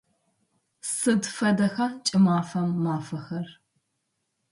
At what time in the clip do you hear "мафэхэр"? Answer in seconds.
2.83-3.47